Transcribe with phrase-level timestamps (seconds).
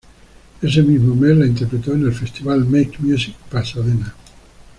[0.63, 4.11] Ese mismo mes, la interpretó en el festival Make Music Pasadena.